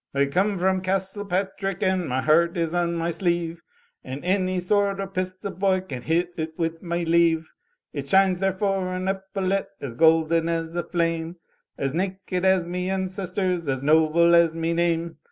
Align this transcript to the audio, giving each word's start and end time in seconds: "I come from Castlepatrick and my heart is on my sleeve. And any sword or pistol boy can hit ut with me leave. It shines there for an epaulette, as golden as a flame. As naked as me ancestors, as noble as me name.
"I 0.15 0.25
come 0.25 0.57
from 0.57 0.81
Castlepatrick 0.81 1.83
and 1.83 2.09
my 2.09 2.23
heart 2.23 2.57
is 2.57 2.73
on 2.73 2.95
my 2.95 3.11
sleeve. 3.11 3.61
And 4.03 4.25
any 4.25 4.59
sword 4.59 4.99
or 4.99 5.05
pistol 5.05 5.51
boy 5.51 5.81
can 5.81 6.01
hit 6.01 6.31
ut 6.39 6.53
with 6.57 6.81
me 6.81 7.05
leave. 7.05 7.47
It 7.93 8.07
shines 8.07 8.39
there 8.39 8.51
for 8.51 8.91
an 8.95 9.07
epaulette, 9.07 9.69
as 9.79 9.93
golden 9.93 10.49
as 10.49 10.73
a 10.73 10.81
flame. 10.81 11.35
As 11.77 11.93
naked 11.93 12.43
as 12.43 12.67
me 12.67 12.89
ancestors, 12.89 13.69
as 13.69 13.83
noble 13.83 14.33
as 14.33 14.55
me 14.55 14.73
name. 14.73 15.17